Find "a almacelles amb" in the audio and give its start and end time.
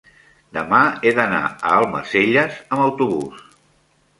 1.49-2.85